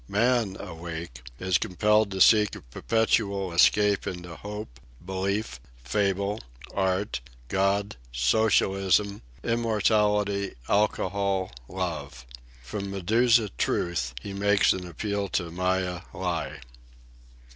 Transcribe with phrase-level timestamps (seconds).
[0.07, 6.39] Man, awake, is compelled to seek a perpetual escape into Hope, Belief, Fable,
[6.73, 12.25] Art, God, Socialism, Immortality, Alcohol, Love.
[12.63, 16.61] From Medusa Truth he makes an appeal to Maya Lie."